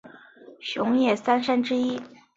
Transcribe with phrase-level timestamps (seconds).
[0.59, 2.01] 熊野三山之一。